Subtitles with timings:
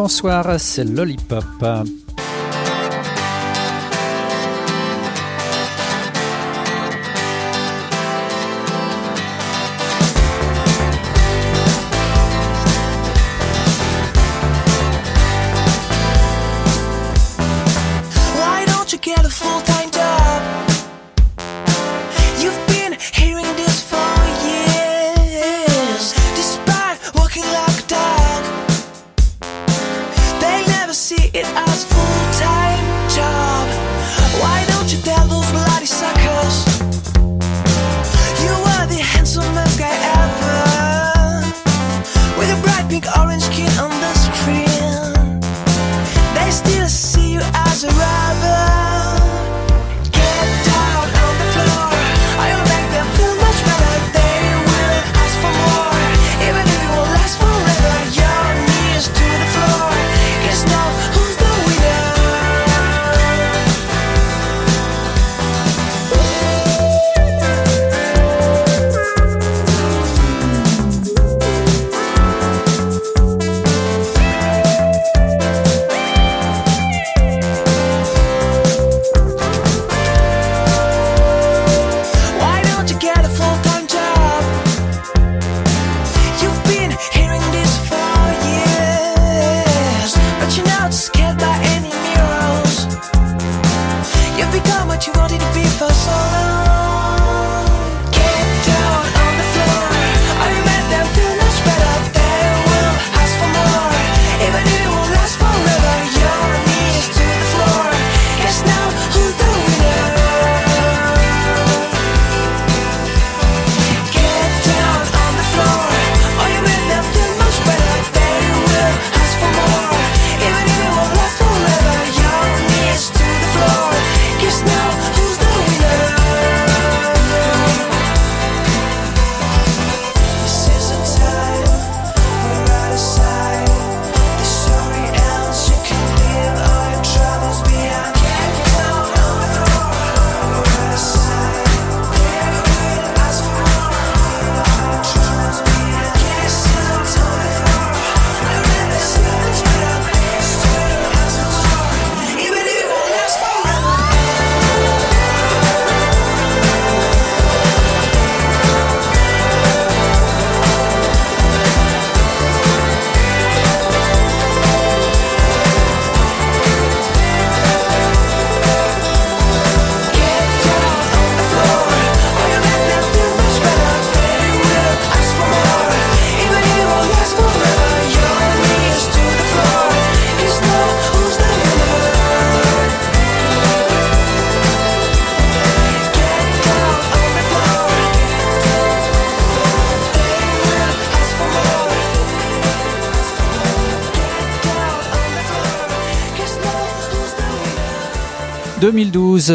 [0.00, 1.44] bonsoir, c'est Lollipop.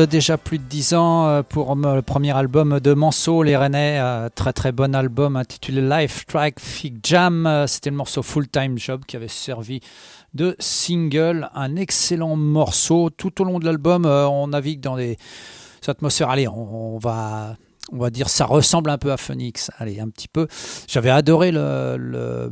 [0.06, 3.98] Déjà plus de 10 ans euh, pour le premier album de Manso, les Rennais.
[4.00, 7.48] Euh, très très bon album intitulé Life Track Fig Jam.
[7.48, 9.80] Euh, c'était le morceau Full Time Job qui avait servi
[10.36, 11.50] de single.
[11.56, 13.10] Un excellent morceau.
[13.10, 15.18] Tout au long de l'album, on navigue dans des
[15.88, 16.30] atmosphères.
[16.30, 17.56] Allez, on va
[17.92, 19.70] on va dire, ça ressemble un peu à Phoenix.
[19.78, 20.48] Allez, un petit peu.
[20.88, 22.50] J'avais adoré le,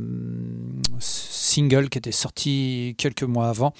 [1.54, 3.72] single qui était sorti quelques mois avant.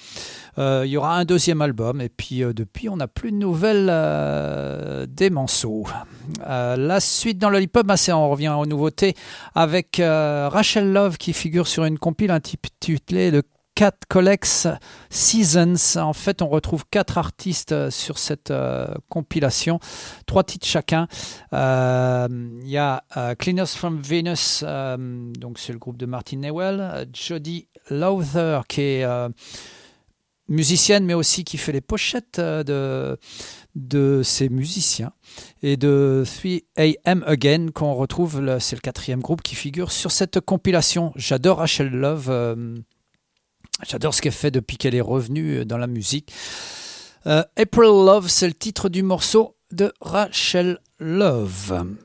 [0.57, 3.37] Euh, il y aura un deuxième album et puis euh, depuis, on n'a plus de
[3.37, 5.85] nouvelles euh, des morceaux.
[6.45, 9.15] la suite dans le hip-hop, bah, on revient aux nouveautés
[9.53, 13.41] avec Rachel Love qui figure sur une compile intitulée Le
[13.75, 14.69] Cat Collects
[15.09, 15.97] Seasons.
[15.97, 19.79] En fait, on retrouve quatre artistes euh, sur cette euh, compilation,
[20.25, 21.07] trois titres chacun.
[21.51, 22.27] Euh,
[22.61, 23.03] il y a
[23.37, 29.05] Cleaners from Venus, donc c'est le groupe de Martin Newell, Jodie Lowther qui est
[30.47, 33.17] musicienne mais aussi qui fait les pochettes de,
[33.75, 35.11] de ces musiciens
[35.63, 41.11] et de 3AM Again qu'on retrouve, c'est le quatrième groupe qui figure sur cette compilation.
[41.15, 42.29] J'adore Rachel Love.
[43.87, 46.31] J'adore ce qu'elle fait depuis qu'elle est revenue euh, dans la musique.
[47.27, 51.95] Euh, April Love, c'est le titre du morceau de Rachel Love.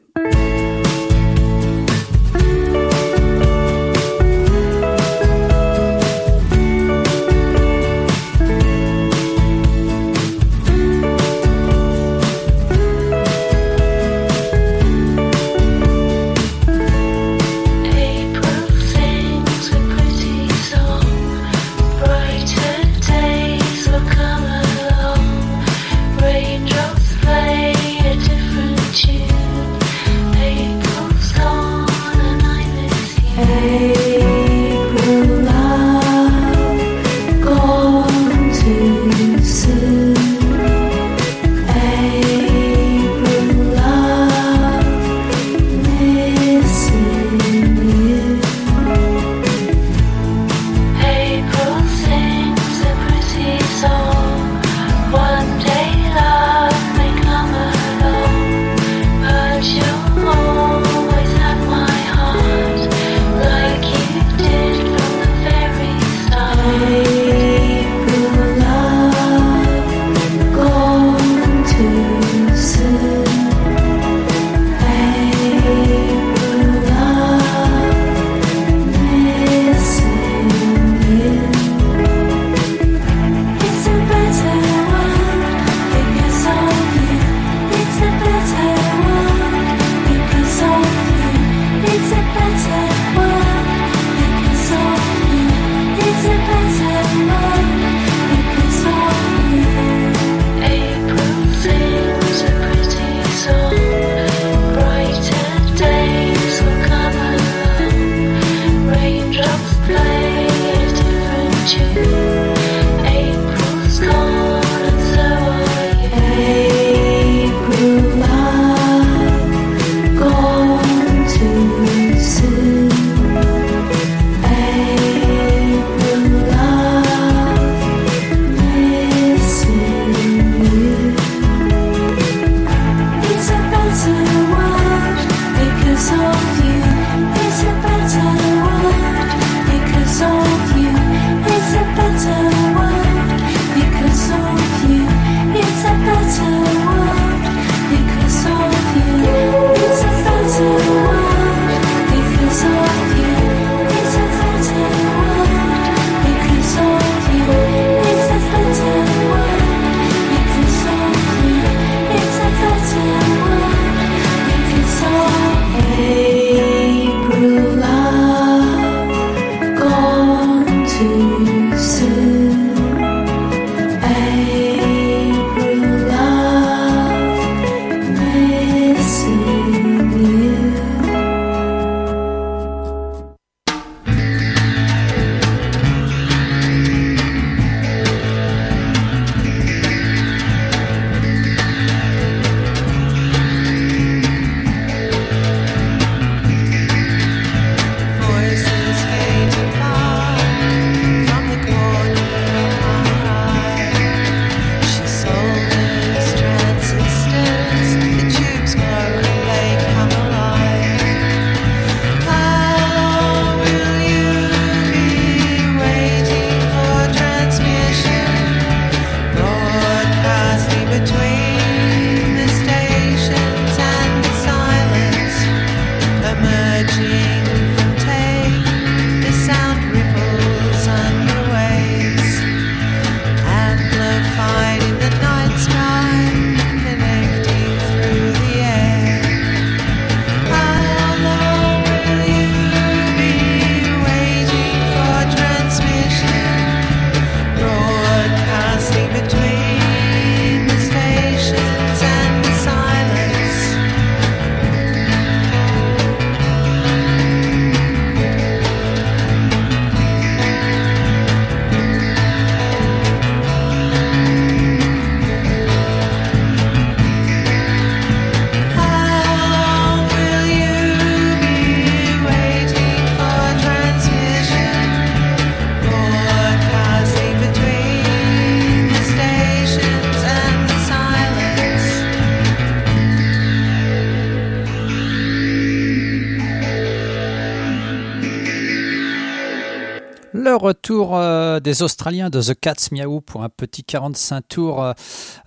[290.90, 294.92] Retour euh, des Australiens de The Cats Miaou pour un petit 45 tours euh,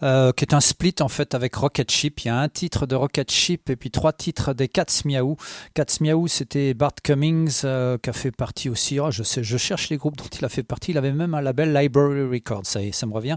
[0.01, 2.17] euh, qui est un split en fait avec Rocket Ship.
[2.21, 5.35] Il y a un titre de Rocket Ship et puis trois titres des Cats Miaou.
[5.73, 9.01] Cats Miaou, c'était Bart Cummings qui a fait partie aussi.
[9.01, 10.91] Oh, je cherche les groupes dont il a fait partie.
[10.91, 13.35] Il avait même un label Library Records, ça, ça me revient,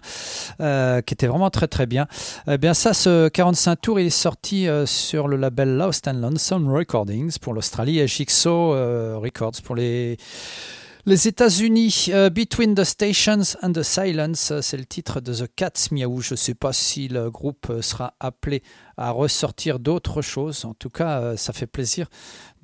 [0.59, 2.07] qui était vraiment très très bien.
[2.47, 6.73] Eh bien ça, ce 45 tours, il est sorti sur le label Lost and Lonesome
[6.73, 8.71] Recordings pour l'Australie et Jigsaw
[9.21, 10.19] Records pour les
[11.09, 15.49] Les États-Unis, euh, Between the Stations and the Silence, euh, c'est le titre de The
[15.55, 16.21] Cats Miaou.
[16.21, 18.65] Je ne sais pas si le groupe euh, sera appelé
[18.97, 20.65] à ressortir d'autres choses.
[20.65, 22.07] En tout cas, ça fait plaisir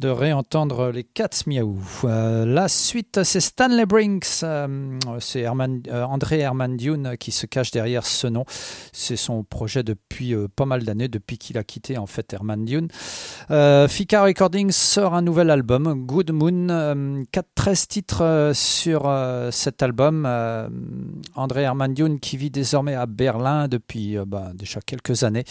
[0.02, 1.78] de réentendre les Cats Miaou.
[2.04, 4.42] Euh, la suite, c'est Stanley Brinks.
[4.42, 8.44] Euh, c'est euh, André Herman Dune qui se cache derrière ce nom.
[8.92, 12.88] C'est son projet depuis pas mal d'années, depuis qu'il a quitté en fait Herman Dune.
[13.88, 17.24] Fika Recordings sort un nouvel album, Good Moon.
[17.30, 19.12] 4, 13 titres sur
[19.52, 20.26] cet album.
[21.36, 25.44] André Herman Dune qui vit désormais à Berlin depuis bah, déjà quelques années.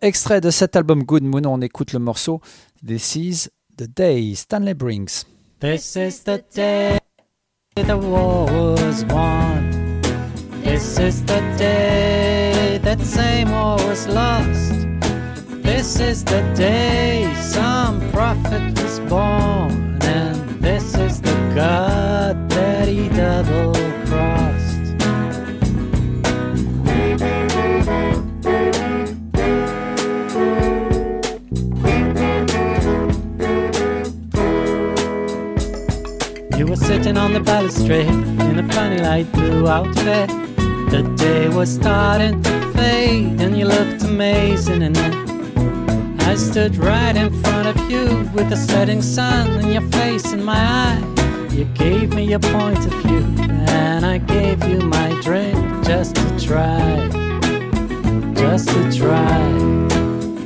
[0.00, 2.40] Extrait de cet album Good Moon, on écoute le morceau
[2.86, 5.24] This is the day Stanley brings.
[5.60, 6.98] This is the day
[7.74, 9.70] the war was won.
[10.62, 14.86] This is the day that same war was lost.
[15.62, 19.98] This is the day some prophet was born.
[20.02, 23.99] And this is the God that he double
[36.80, 40.28] sitting on the balustrade in a funny light blue outfit.
[40.90, 45.14] The day was starting to fade, and you looked amazing in it.
[46.22, 50.44] I stood right in front of you with the setting sun in your face and
[50.44, 51.02] my eye.
[51.52, 53.24] You gave me your point of view,
[53.68, 57.08] and I gave you my drink just to try,
[58.34, 59.40] just to try.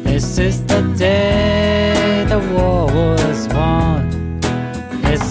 [0.02, 4.23] This is the day the war was won.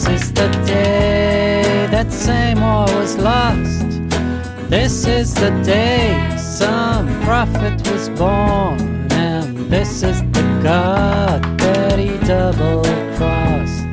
[0.04, 2.12] This is the day that
[2.60, 3.88] war was lost.
[4.70, 9.08] This is the day some prophet was born.
[9.14, 12.84] And this is the God that he double
[13.16, 13.88] crossed.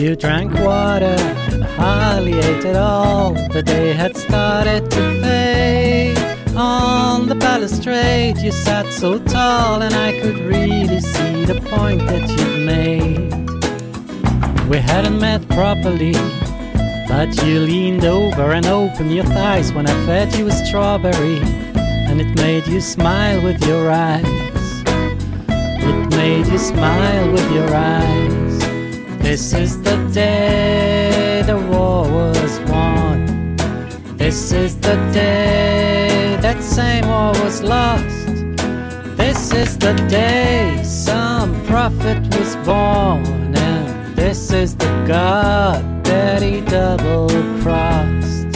[0.00, 1.43] You drank water
[1.78, 3.34] ate at all.
[3.52, 6.18] The day had started to fade.
[6.56, 12.28] On the balustrade, you sat so tall, and I could really see the point that
[12.30, 13.32] you'd made.
[14.68, 16.14] We hadn't met properly,
[17.08, 21.38] but you leaned over and opened your thighs when I fed you a strawberry,
[22.08, 24.24] and it made you smile with your eyes.
[25.90, 28.58] It made you smile with your eyes.
[29.18, 33.56] This is the day the war was won.
[34.16, 38.26] This is the day that same war was lost.
[39.16, 43.54] This is the day some prophet was born.
[43.56, 47.28] And this is the God that he double
[47.62, 48.52] crossed.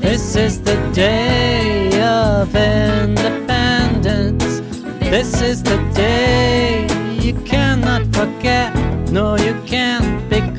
[0.00, 4.60] This is the day of independence.
[5.00, 6.86] This is the day
[7.20, 8.74] you cannot forget.
[9.10, 10.51] No, you can't because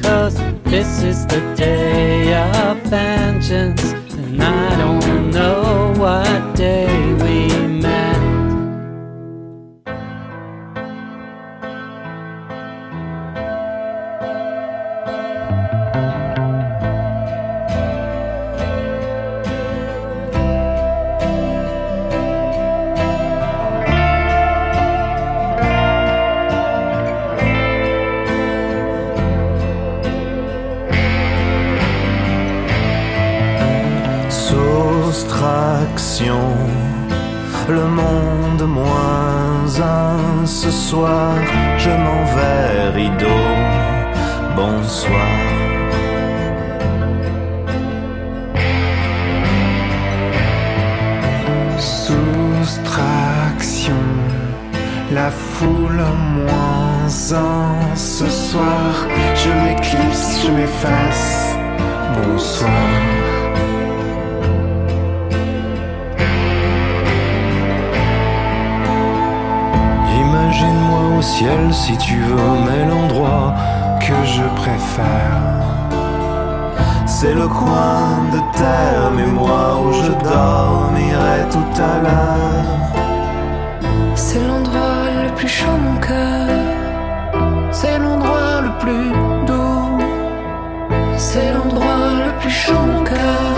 [0.74, 7.14] this is the day of vengeance, and I don't know what day
[40.94, 41.36] soir,
[41.84, 43.46] je m'en vais, rideau.
[44.56, 45.38] Bonsoir.
[52.06, 54.04] Soustraction,
[55.12, 56.06] la foule
[56.38, 57.96] moins un.
[57.96, 58.92] Ce soir,
[59.42, 61.56] je m'éclipse, je m'efface.
[62.16, 63.13] Bonsoir.
[71.24, 73.56] Ciel si tu veux, mais l'endroit
[74.02, 75.40] que je préfère,
[77.06, 78.04] c'est le coin
[78.34, 82.84] de terre, mais moi où je dormirai tout à l'heure.
[84.16, 86.50] C'est l'endroit le plus chaud, mon cœur.
[87.72, 89.10] C'est l'endroit le plus
[89.48, 90.00] doux.
[91.16, 93.53] C'est l'endroit le plus chaud, mon cœur.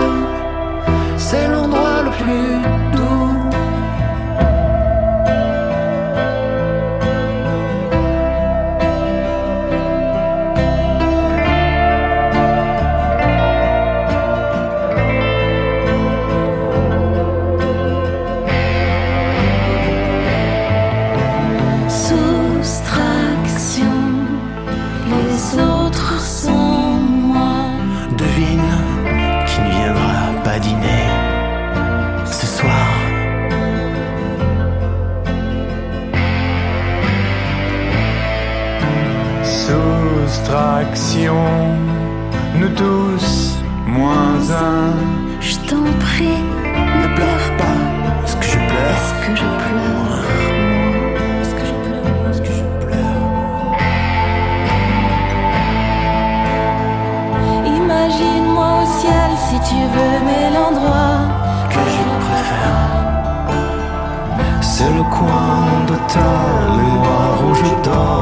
[65.96, 68.15] De ta mémoire où je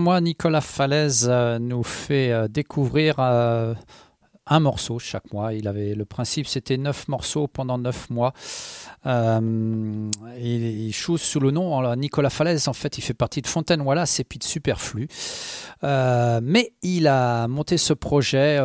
[0.00, 3.74] mois, Nicolas Falaise euh, nous fait euh, découvrir euh,
[4.46, 5.52] un morceau chaque mois.
[5.54, 8.32] Il avait le principe, c'était neuf morceaux pendant neuf mois.
[9.06, 10.10] Il,
[10.40, 12.66] il sous le nom Nicolas Falaise.
[12.68, 15.08] En fait, il fait partie de Fontaine Wallace et puis de Superflu.
[15.82, 18.58] Mais il a monté ce projet.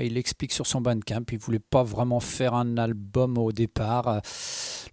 [0.00, 4.20] Il explique sur son Bandcamp, il voulait pas vraiment faire un album au départ.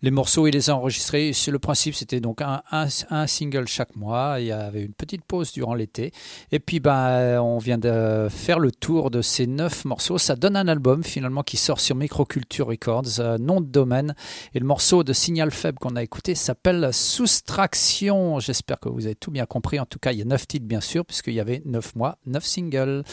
[0.02, 1.32] Les morceaux, il les a enregistrés.
[1.48, 4.38] Le principe, c'était donc un single chaque mois.
[4.40, 6.12] Il y avait une petite pause durant l'été.
[6.52, 10.18] Et puis, ben, on vient de faire le tour de ces neuf morceaux.
[10.18, 14.16] Ça donne un album finalement qui sort sur Microculture Records, euh, nom de domaine.
[14.54, 18.40] Et le morceau de Signal Faible qu'on a écouté s'appelle Soustraction.
[18.40, 19.80] J'espère que vous avez tout bien compris.
[19.80, 22.18] En tout cas, il y a neuf titres, bien sûr, puisqu'il y avait neuf mois,
[22.26, 23.04] neuf singles.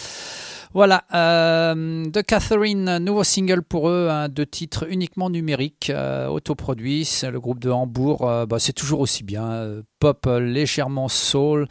[0.74, 7.08] Voilà, euh, de Catherine, nouveau single pour eux, hein, deux titres uniquement numériques, euh, autoproduits.
[7.22, 9.44] Le groupe de Hambourg, euh, bah, c'est toujours aussi bien.
[9.52, 11.66] euh, pop légèrement soul.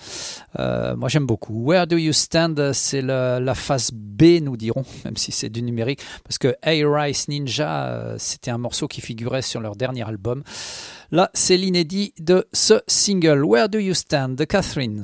[0.57, 1.63] Moi j'aime beaucoup.
[1.63, 5.99] Where Do You Stand C'est la phase B, nous dirons, même si c'est du numérique.
[6.23, 10.43] Parce que A-Rice Ninja, euh, c'était un morceau qui figurait sur leur dernier album.
[11.11, 13.43] Là, c'est l'inédit de ce single.
[13.45, 15.03] Where Do You Stand de Catherine.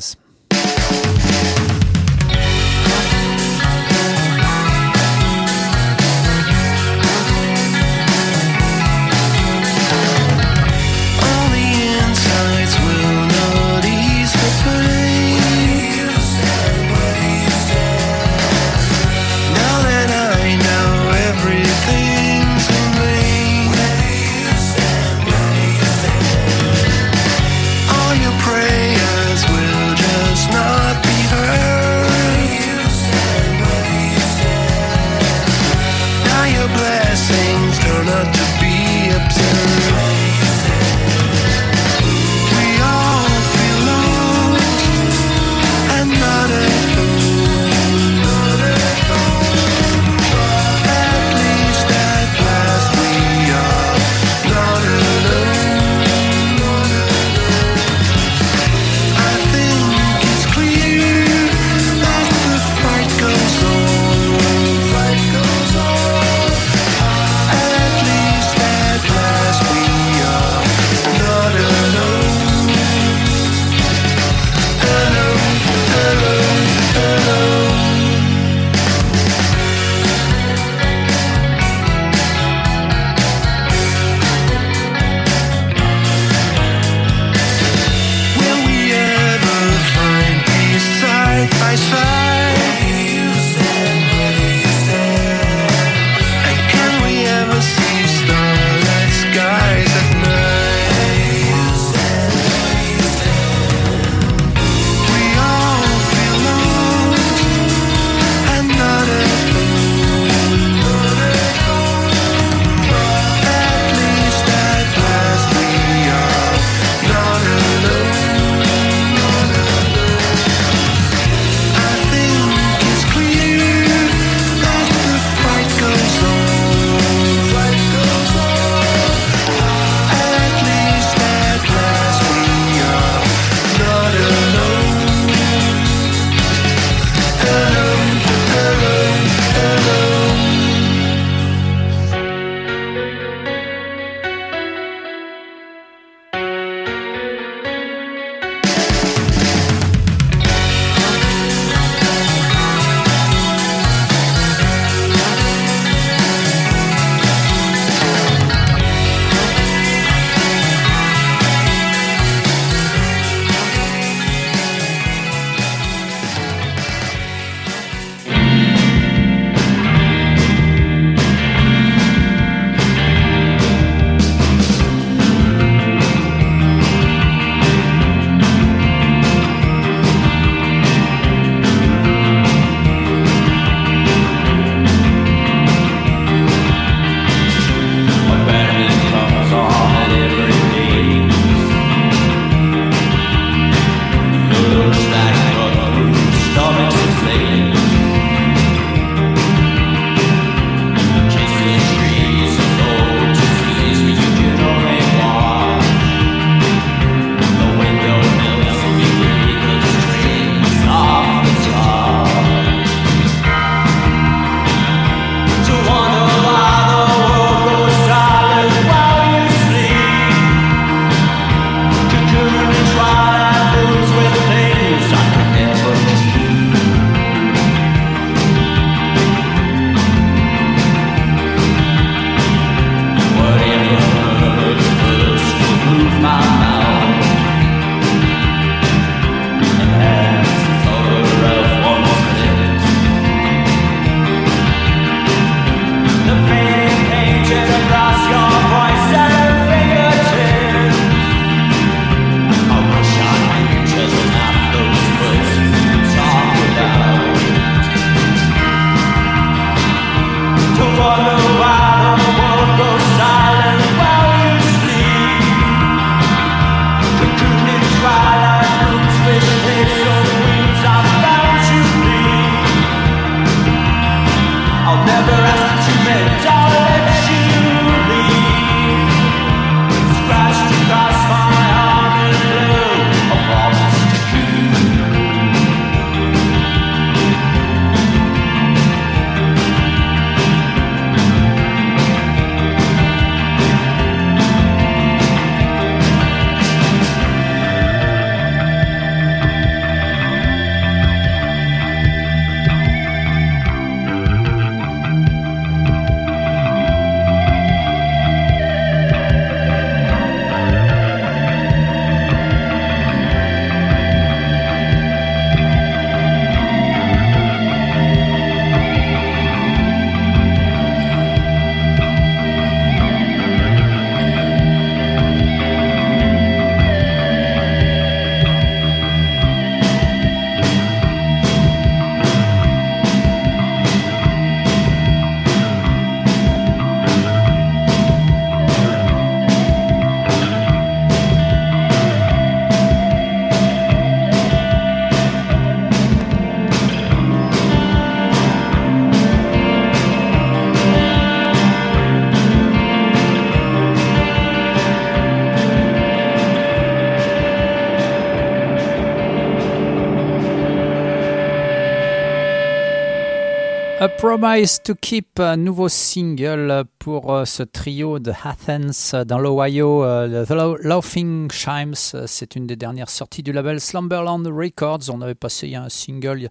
[364.21, 370.45] Promise to Keep, un nouveau single pour euh, ce trio de Athens dans l'Ohio, euh,
[370.45, 371.95] The Laughing Chimes.
[372.27, 375.09] C'est une des dernières sorties du label Slumberland Records.
[375.11, 376.49] On avait passé un single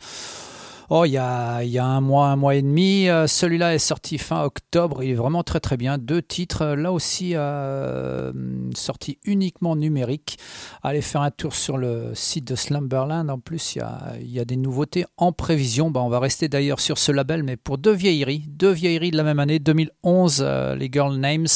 [0.92, 3.08] Oh, il y a, il y a un mois, un mois et demi.
[3.08, 5.04] Euh, celui-là est sorti fin octobre.
[5.04, 5.98] Il est vraiment très très bien.
[5.98, 8.32] Deux titres, là aussi euh,
[8.74, 10.36] sorti uniquement numérique.
[10.82, 13.30] Allez faire un tour sur le site de Slumberland.
[13.30, 15.92] En plus, il y a, des nouveautés en prévision.
[15.92, 18.42] Bah, on va rester d'ailleurs sur ce label, mais pour deux vieilleries.
[18.48, 21.46] Deux vieilleries de la même année, 2011, euh, les Girl Names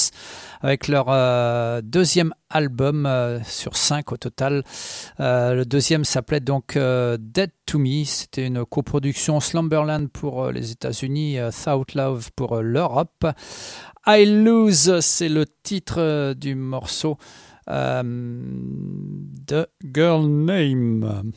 [0.65, 4.63] avec leur euh, deuxième album euh, sur cinq au total.
[5.21, 8.05] Euh, le deuxième s'appelait donc Dead to Me.
[8.05, 13.27] C'était une coproduction Slumberland pour les États-Unis, Thought Love pour l'Europe.
[14.07, 17.19] I Lose, c'est le titre du morceau
[17.67, 21.33] de Girl Name.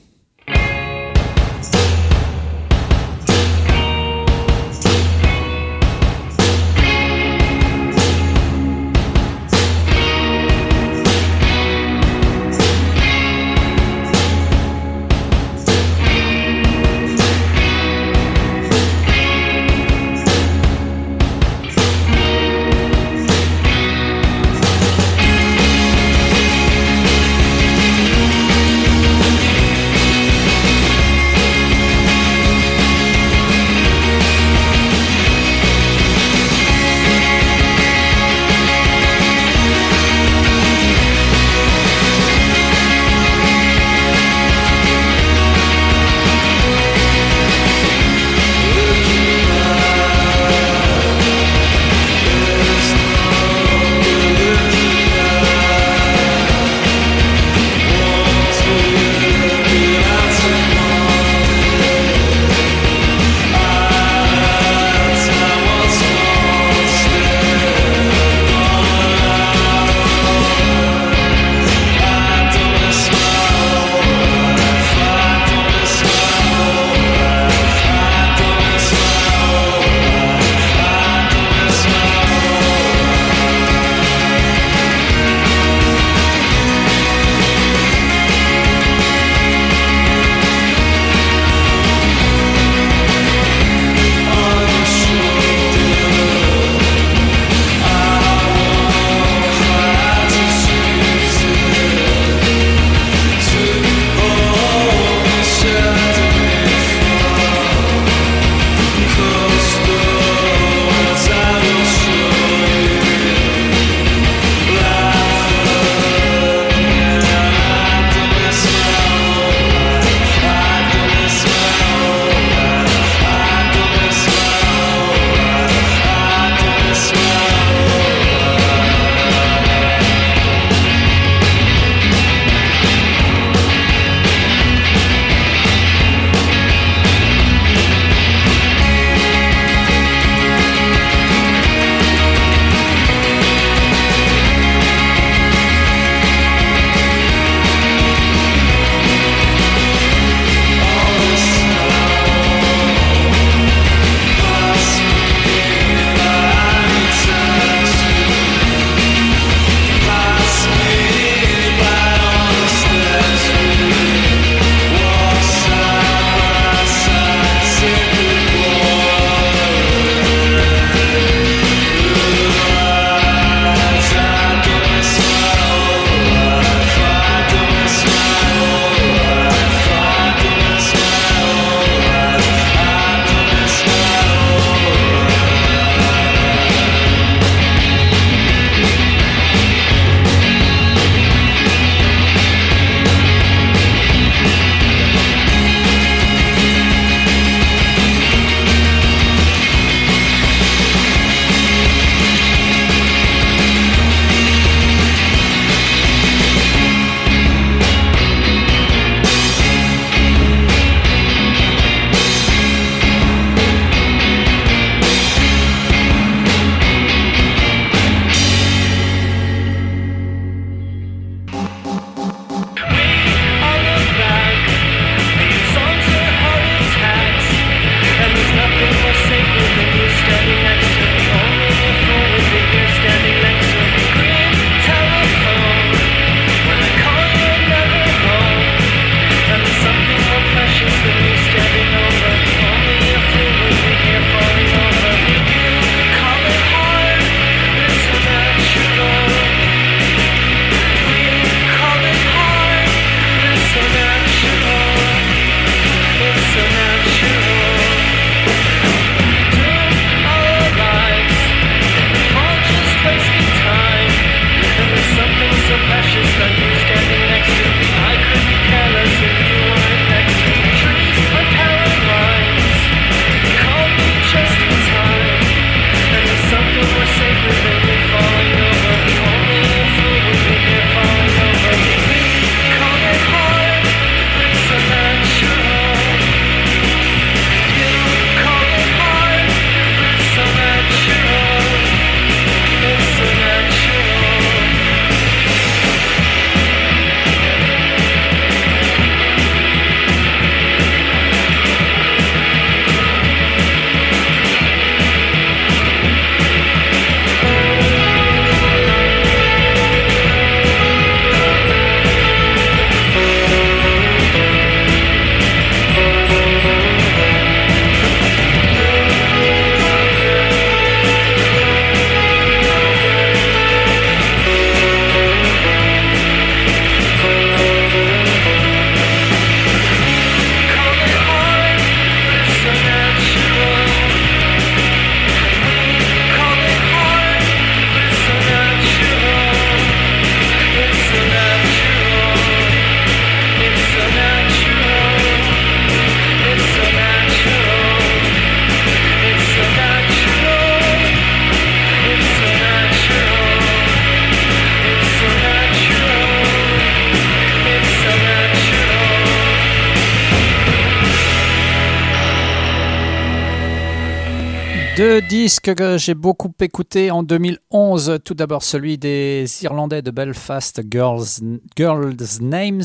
[365.08, 368.20] Deux disques que j'ai beaucoup écoutés en 2011.
[368.26, 371.40] Tout d'abord celui des Irlandais de Belfast, Girls,
[371.78, 372.84] Girls Names.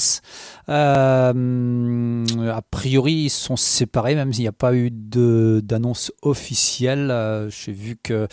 [0.69, 7.11] Euh, a priori, ils sont séparés, même s'il n'y a pas eu d'annonce officielle.
[7.11, 8.29] Euh, j'ai vu que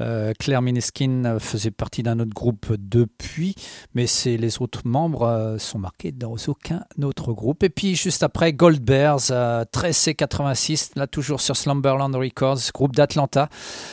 [0.00, 3.54] euh, Claire Mineskin faisait partie d'un autre groupe depuis,
[3.94, 7.62] mais les autres membres sont marqués dans aucun autre groupe.
[7.62, 13.27] Et puis juste après, Gold Bears, 13C86, là toujours sur Slumberland Records, groupe d'Atlanta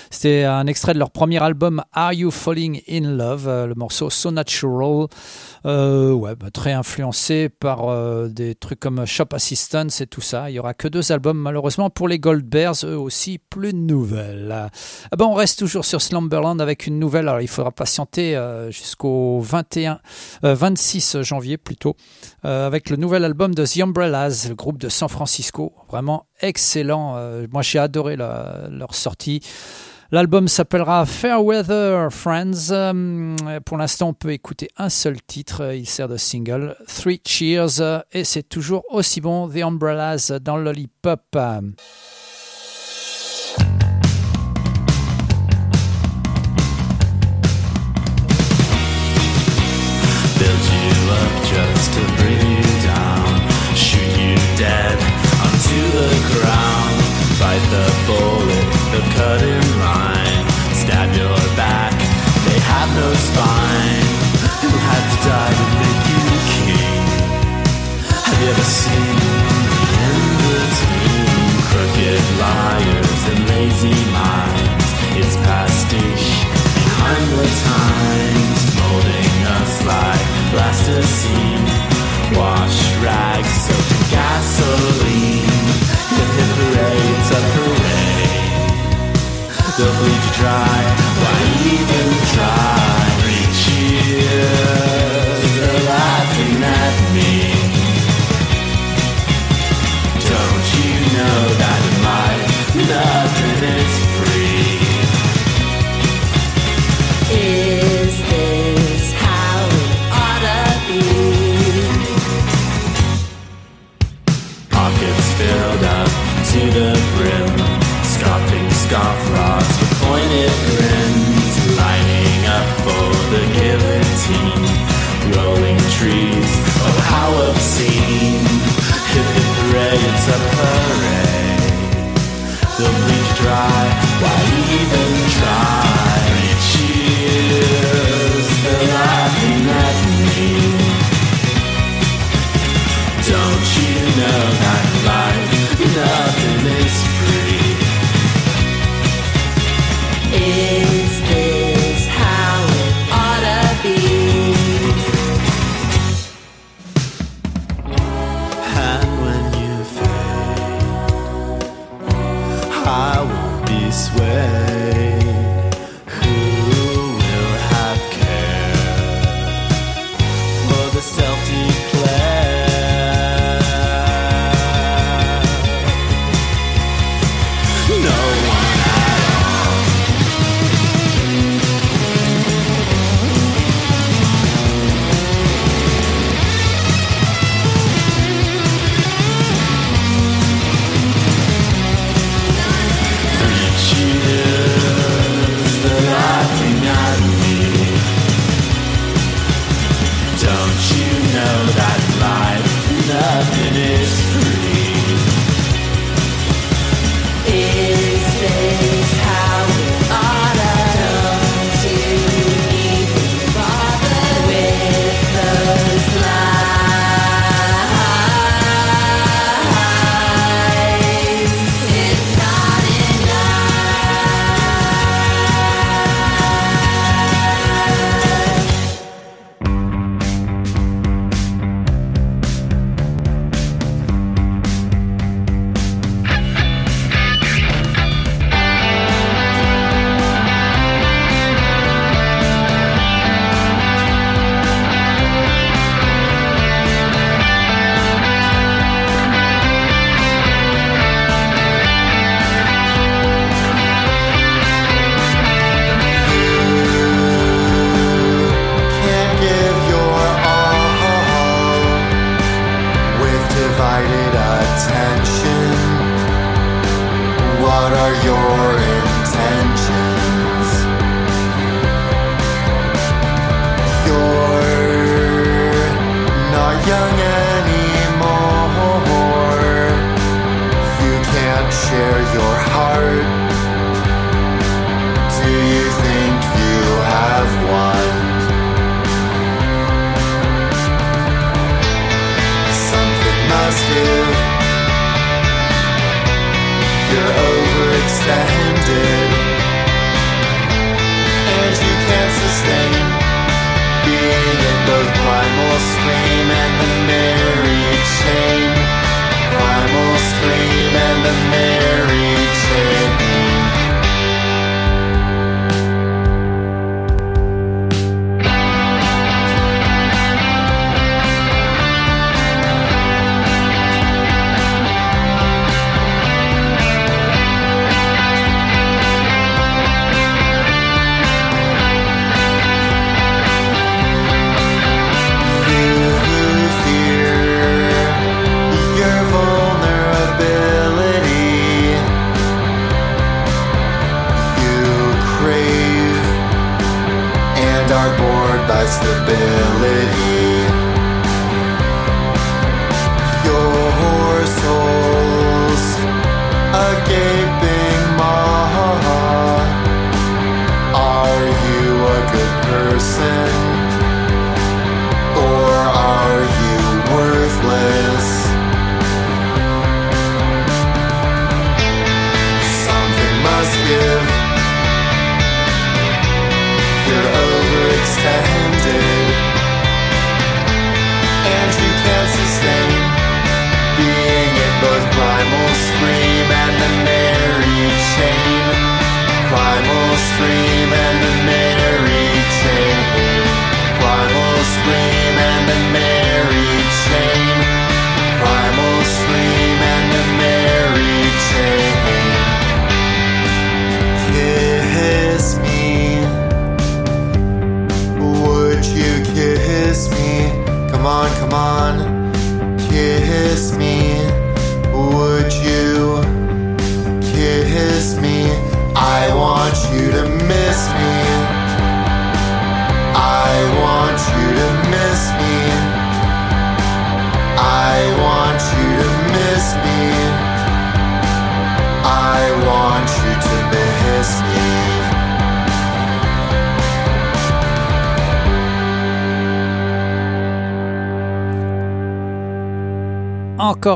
[0.09, 4.09] c'était un extrait de leur premier album Are You Falling in Love, euh, le morceau
[4.09, 5.07] So Natural.
[5.65, 10.49] Euh, bah, très influencé par euh, des trucs comme Shop Assistance et tout ça.
[10.49, 13.77] Il y aura que deux albums malheureusement pour les Gold Bears, eux aussi plus de
[13.77, 14.51] nouvelles.
[14.51, 17.27] Ah ben, on reste toujours sur Slumberland avec une nouvelle.
[17.27, 19.99] Alors il faudra patienter jusqu'au 21,
[20.43, 21.95] 26 janvier plutôt,
[22.43, 25.73] avec le nouvel album de The Umbrellas, le groupe de San Francisco.
[25.89, 27.17] Vraiment excellent.
[27.51, 29.24] moi j'ai adoré leur sortie.
[30.11, 32.71] L'album s'appellera Fairweather Friends.
[32.71, 33.35] Euh,
[33.65, 35.73] pour l'instant, on peut écouter un seul titre.
[35.73, 38.03] Il sert de single, Three Cheers.
[38.11, 41.37] Et c'est toujours aussi bon, The Umbrellas dans Lollipop.
[51.45, 51.95] Just
[54.57, 54.97] dead
[55.43, 56.84] onto the ground,
[57.45, 60.14] bite the bullet, the cutting line,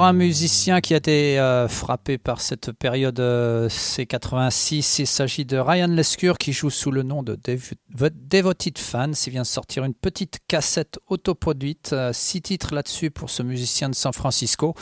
[0.10, 5.02] un musicien qui a été euh, frappé par cette période euh, C86.
[5.02, 9.12] Il s'agit de Ryan Lescure qui joue sous le nom de Dev- Devoted Fans.
[9.28, 13.88] Il vient de sortir une petite cassette autoproduite, euh, six titres là-dessus pour ce musicien
[13.88, 14.74] de San Francisco,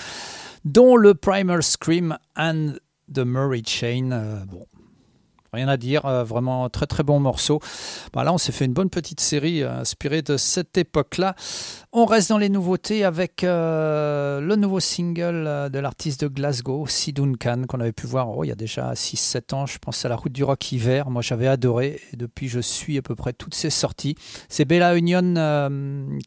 [0.63, 2.75] dont le Primer Scream and
[3.13, 4.45] the Murray Chain.
[4.49, 4.65] Bon,
[5.53, 7.61] Rien à dire, euh, vraiment très très bon morceau.
[8.13, 11.35] Bah là, on s'est fait une bonne petite série euh, inspirée de cette époque-là.
[11.93, 17.13] On reste dans les nouveautés avec euh, le nouveau single de l'artiste de Glasgow, Si
[17.13, 19.65] Duncan, qu'on avait pu voir oh, il y a déjà 6-7 ans.
[19.65, 21.09] Je pense à la route du rock hiver.
[21.09, 22.01] Moi, j'avais adoré.
[22.11, 24.15] Et depuis, je suis à peu près toutes ses sorties.
[24.49, 25.33] C'est Bella Union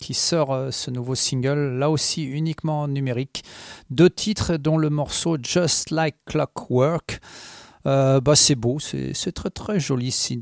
[0.01, 3.45] qui sort ce nouveau single, là aussi uniquement en numérique.
[3.91, 7.21] Deux titres, dont le morceau Just Like Clockwork.
[7.87, 10.39] Euh, bah, c'est beau, c'est très très joli, Si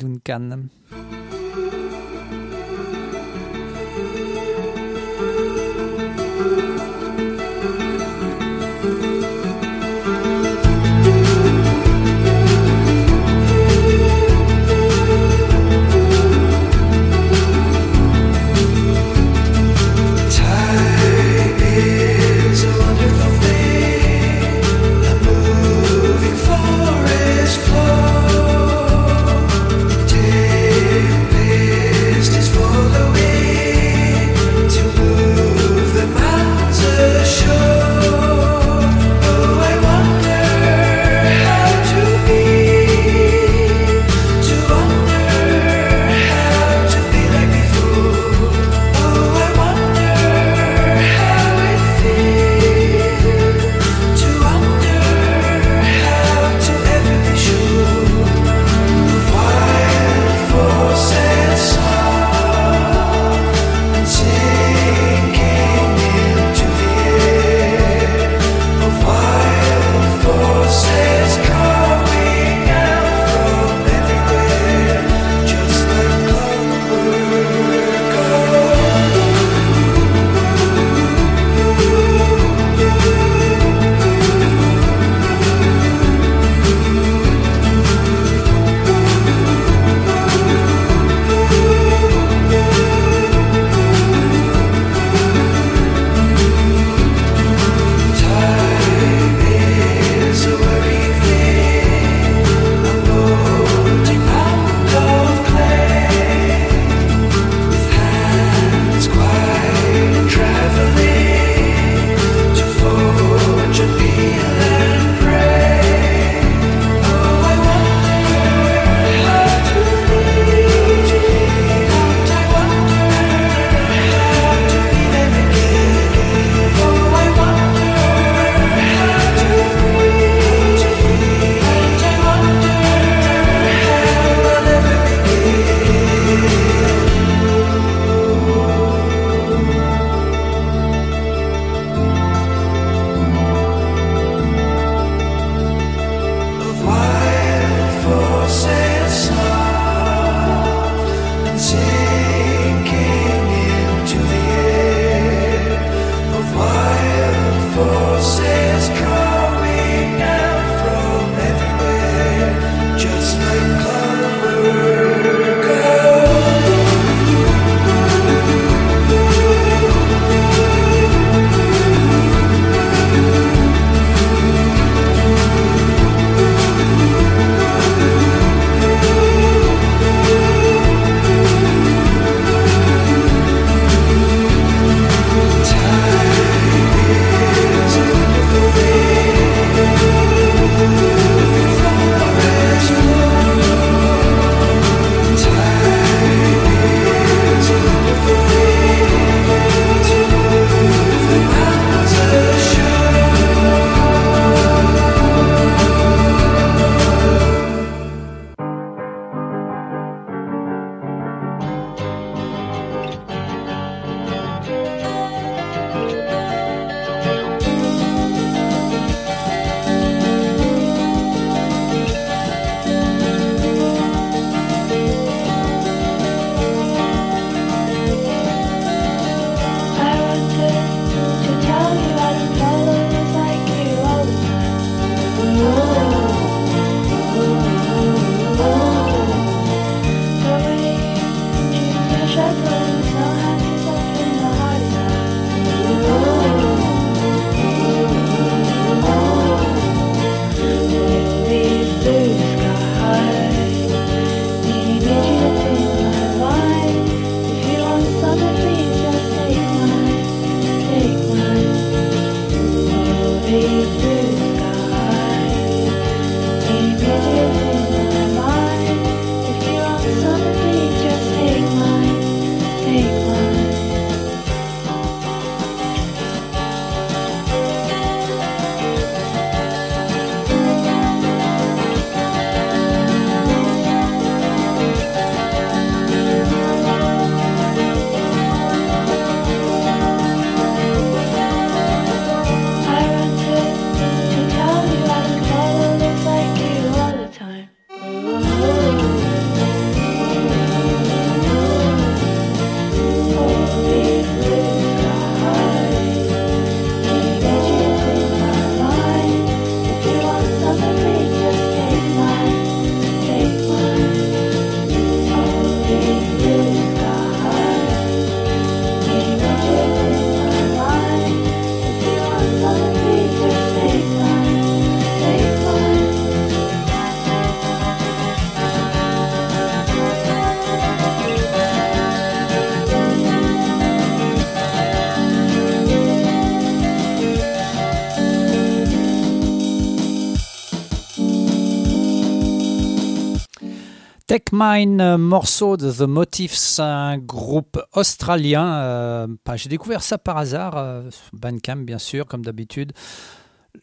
[344.28, 348.74] Tech Mine, euh, morceau de The Motifs, un groupe australien.
[348.74, 352.92] euh, bah, J'ai découvert ça par hasard, euh, Bandcamp bien sûr, comme d'habitude.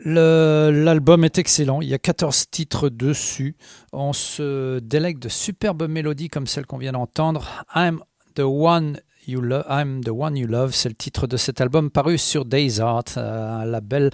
[0.02, 3.56] L'album est excellent, il y a 14 titres dessus.
[3.92, 7.66] On se délègue de superbes mélodies comme celle qu'on vient d'entendre.
[7.74, 8.02] I'm
[8.36, 11.90] the one you love, I'm the one you love, c'est le titre de cet album
[11.90, 14.10] paru sur Days Art, euh, un label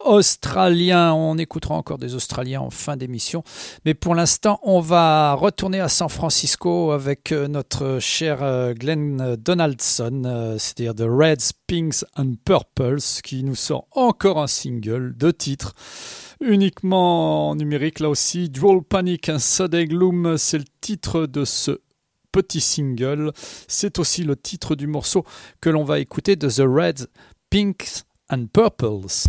[0.00, 1.12] australien.
[1.12, 3.42] On écoutera encore des Australiens en fin d'émission.
[3.84, 9.36] Mais pour l'instant, on va retourner à San Francisco avec euh, notre cher euh, Glenn
[9.36, 15.74] Donaldson, c'est-à-dire The Reds, Pinks and Purples, qui nous sort encore un single, deux titres,
[16.40, 18.48] uniquement en numérique là aussi.
[18.48, 21.80] Dual Panic and Sudden Gloom, c'est le titre de ce
[22.32, 23.32] petit single.
[23.68, 25.24] C'est aussi le titre du morceau
[25.60, 27.06] que l'on va écouter de The Reds,
[27.50, 29.28] Pinks and Purples.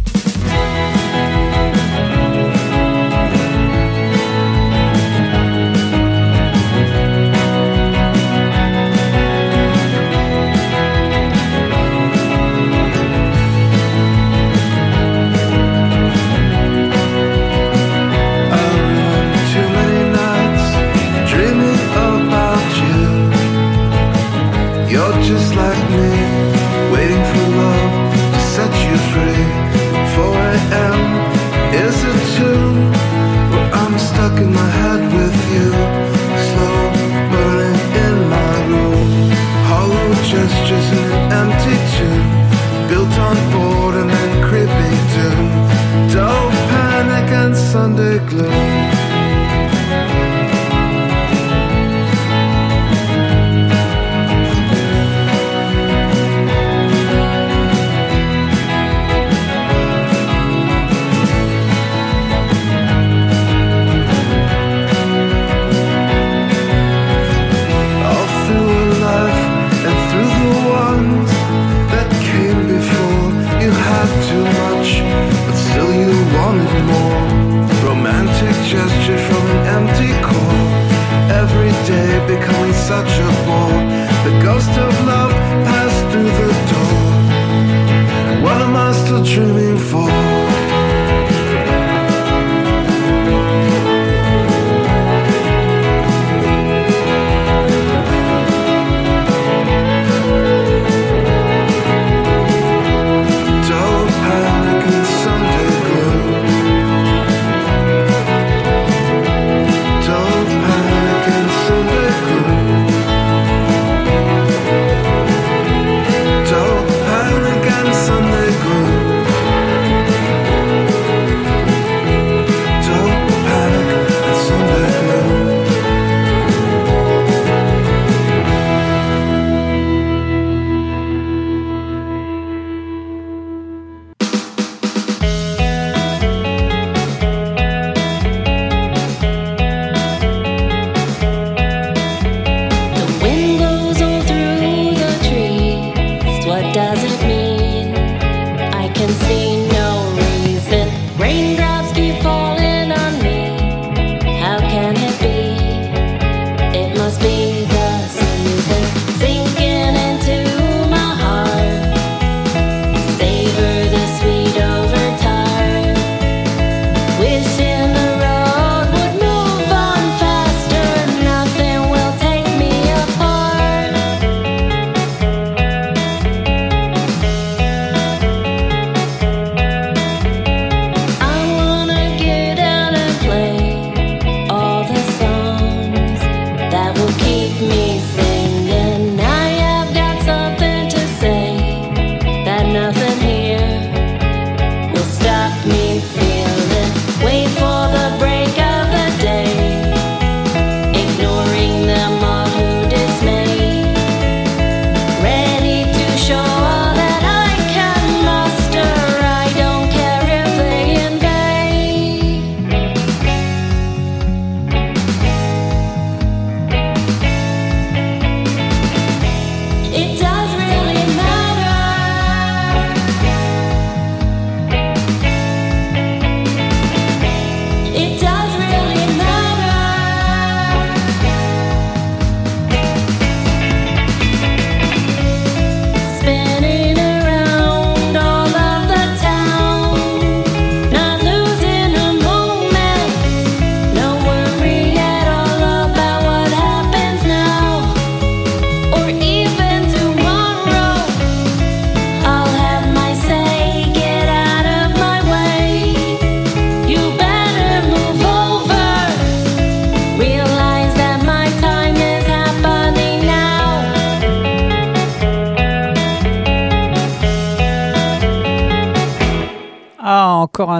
[48.31, 48.70] glow.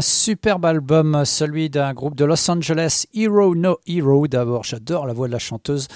[0.02, 4.28] Un superbe album, celui d'un groupe de Los Angeles, Hero No Hero.
[4.28, 5.88] D'abord, j'adore la voix de la chanteuse.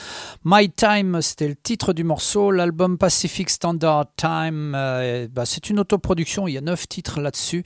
[0.43, 2.51] My Time, c'était le titre du morceau.
[2.51, 6.47] L'album Pacific Standard Time, euh, bah, c'est une autoproduction.
[6.47, 7.64] Il y a neuf titres là-dessus.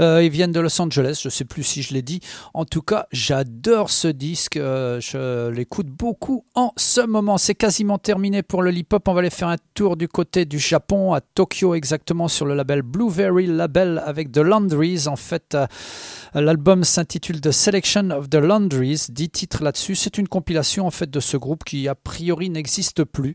[0.00, 2.20] Euh, ils viennent de Los Angeles, je ne sais plus si je l'ai dit.
[2.54, 4.56] En tout cas, j'adore ce disque.
[4.56, 7.38] euh, je l'écoute beaucoup en ce moment.
[7.38, 9.06] C'est quasiment terminé pour le hip-hop.
[9.06, 12.54] On va aller faire un tour du côté du Japon, à Tokyo exactement, sur le
[12.54, 15.06] label Blueberry Label avec The Laundries.
[15.06, 15.56] En fait,
[16.34, 19.06] l'album s'intitule The Selection of the Laundries.
[19.10, 19.94] Dix titres là-dessus.
[19.94, 23.34] C'est une compilation en fait de ce groupe qui a priori n'existe plus.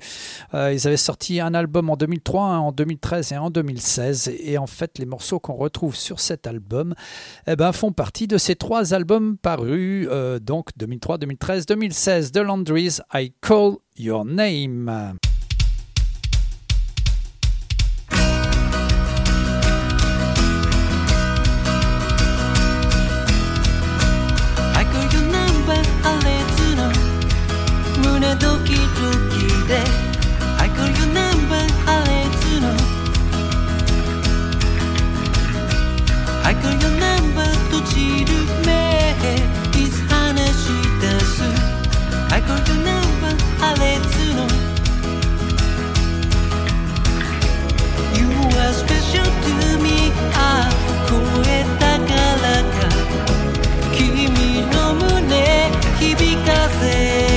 [0.53, 4.31] Euh, ils avaient sorti un album en 2003, un en 2013 et en 2016.
[4.43, 6.93] Et en fait, les morceaux qu'on retrouve sur cet album
[7.47, 12.31] eh ben, font partie de ces trois albums parus, euh, donc 2003, 2013, 2016.
[12.31, 15.13] The Laundries, I Call Your Name.
[28.33, 28.79] 胸ドキド
[29.29, 29.77] キで
[30.57, 32.69] I call your number 破裂の
[36.43, 38.33] I call your number 閉じる
[38.65, 39.13] 目
[39.77, 41.43] いつ話し出す
[42.33, 43.81] I call your number 破裂
[44.33, 44.47] の
[48.17, 48.25] You
[48.57, 50.71] are special to me あ
[51.07, 51.13] 声
[51.79, 51.85] 高
[52.41, 52.89] らか
[53.95, 54.25] 君
[54.71, 55.69] の胸
[55.99, 57.32] 響かせ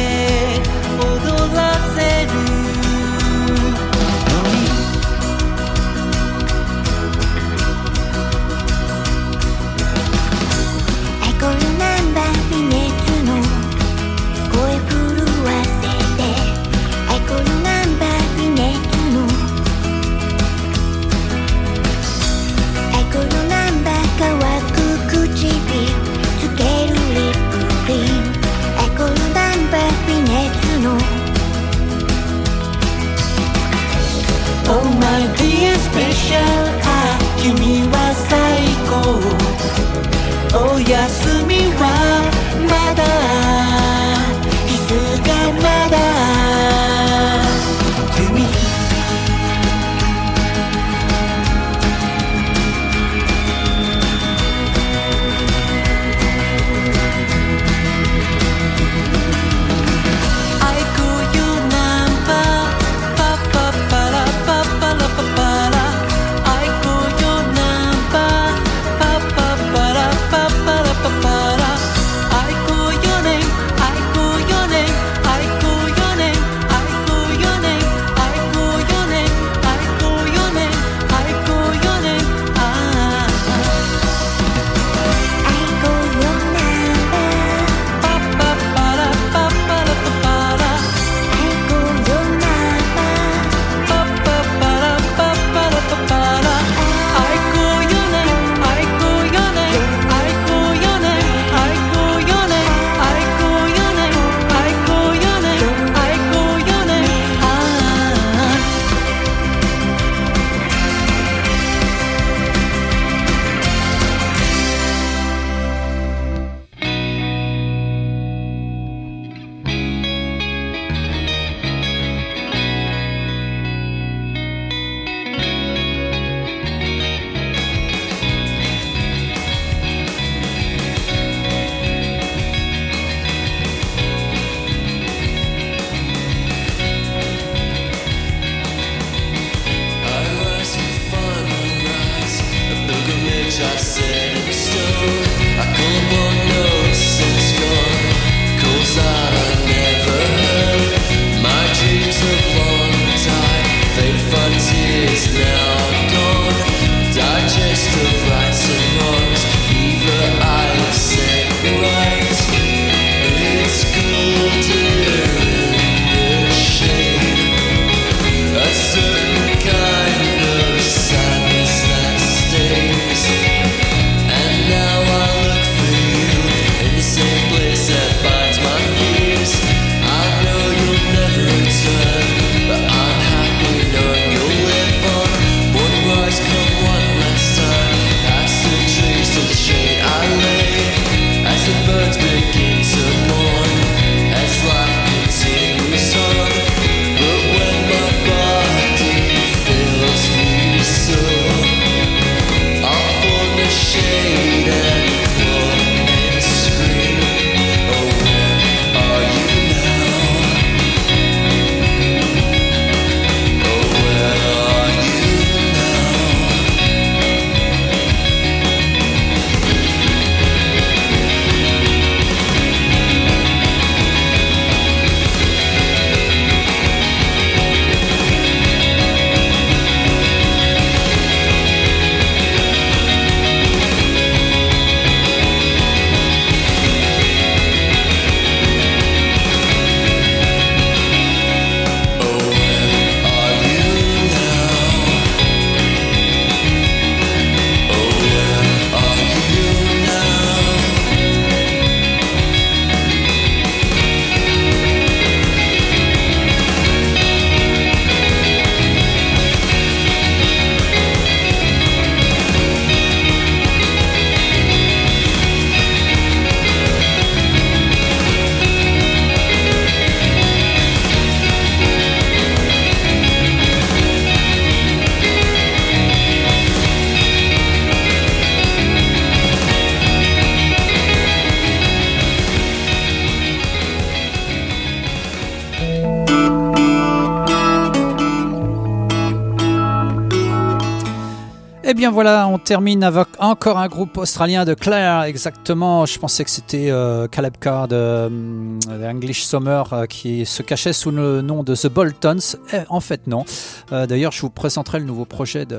[292.16, 296.04] voilà, termine avec encore un groupe australien de Claire, exactement.
[296.04, 300.92] Je pensais que c'était euh, Caleb Carr de euh, English Summer euh, qui se cachait
[300.92, 302.56] sous le nom de The Boltons.
[302.72, 303.44] Eh, en fait, non.
[303.92, 305.78] Euh, D'ailleurs, je vous présenterai le nouveau projet de,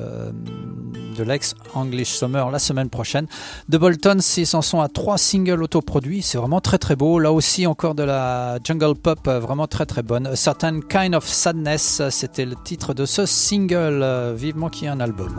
[1.17, 3.27] de l'ex English Summer la semaine prochaine.
[3.69, 6.21] The Boltons, ils en sont à trois singles autoproduits.
[6.21, 7.19] C'est vraiment très très beau.
[7.19, 10.27] Là aussi, encore de la jungle pop euh, vraiment très très bonne.
[10.27, 13.99] A Certain Kind of Sadness, euh, c'était le titre de ce single.
[14.03, 15.35] Euh, Vivement qu'il y ait un album.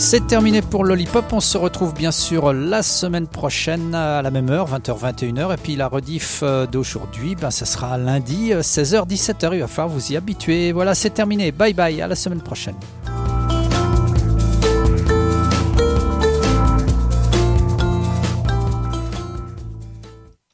[0.00, 1.30] C'est terminé pour Lollipop.
[1.30, 5.52] On se retrouve bien sûr la semaine prochaine à la même heure, 20h-21h.
[5.52, 9.50] Et puis la rediff euh, d'aujourd'hui, ben, ce sera lundi, 16h-17h.
[9.52, 10.72] Il va falloir vous y habituer.
[10.72, 11.52] Voilà, c'est terminé.
[11.52, 12.76] Bye bye, à la semaine prochaine.